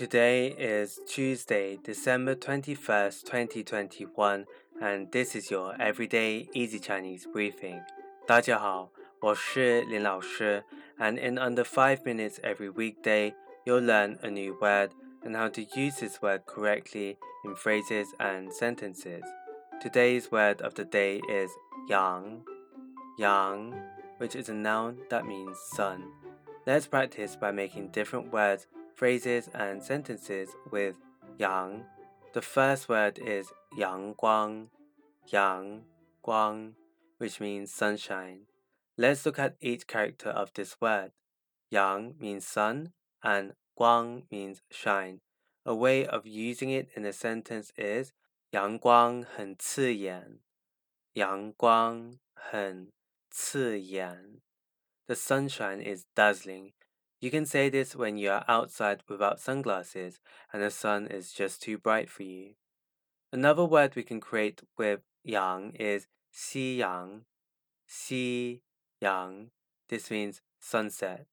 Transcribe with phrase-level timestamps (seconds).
[0.00, 4.46] Today is Tuesday, December 21st, 2021,
[4.80, 7.82] and this is your everyday easy Chinese briefing.
[8.26, 8.90] 大家好，
[9.20, 10.64] 我是林老师,
[10.98, 13.34] and in under 5 minutes every weekday,
[13.66, 14.92] you'll learn a new word
[15.22, 19.22] and how to use this word correctly in phrases and sentences.
[19.82, 21.50] Today's word of the day is
[21.90, 22.42] yang,
[23.18, 23.74] yang,
[24.16, 26.04] which is a noun that means sun.
[26.66, 30.96] Let's practice by making different words phrases and sentences with
[31.38, 31.84] yang.
[32.32, 34.68] The first word is yang guang,
[35.32, 35.82] yang
[36.24, 36.74] guang,
[37.18, 38.46] which means sunshine.
[38.96, 41.12] Let's look at each character of this word.
[41.70, 45.20] Yang means sun and guang means shine.
[45.64, 48.12] A way of using it in a sentence is
[48.52, 50.40] 阳光很刺眼。
[51.14, 52.92] 阳光很
[53.30, 54.40] 刺眼。
[55.06, 56.72] The sunshine is dazzling.
[57.20, 60.20] You can say this when you are outside without sunglasses
[60.52, 62.54] and the sun is just too bright for you.
[63.32, 67.24] Another word we can create with yang is 夕阳,
[67.86, 68.62] 夕
[69.00, 69.50] 阳.
[69.88, 71.26] This means sunset.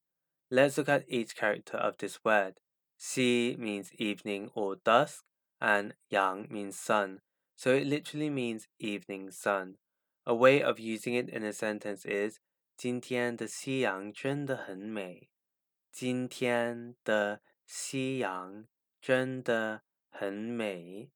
[0.50, 2.60] Let's look at each character of this word.
[2.98, 5.24] Si means evening or dusk,
[5.62, 7.22] and yang means sun,
[7.56, 9.78] so it literally means evening sun.
[10.26, 12.40] A way of using it in a sentence is
[12.76, 15.30] 今天的夕阳真的很美。
[15.92, 18.68] 今天的夕阳
[19.02, 21.10] 真的很美。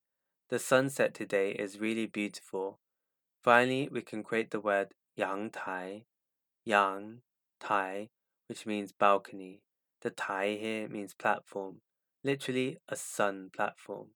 [0.48, 2.80] The sunset today is really beautiful.
[3.44, 6.06] Finally, we can create the word 阳台,
[6.64, 7.22] 阳
[7.60, 8.10] 台,
[8.48, 9.62] which means balcony.
[10.00, 11.82] The tai here means platform,
[12.24, 14.16] literally a sun platform.